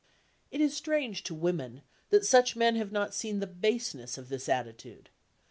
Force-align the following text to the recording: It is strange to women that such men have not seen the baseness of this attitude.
It 0.49 0.61
is 0.61 0.75
strange 0.75 1.21
to 1.25 1.35
women 1.35 1.83
that 2.09 2.25
such 2.25 2.55
men 2.55 2.75
have 2.75 2.91
not 2.91 3.13
seen 3.13 3.39
the 3.39 3.45
baseness 3.45 4.17
of 4.17 4.29
this 4.29 4.49
attitude. 4.49 5.11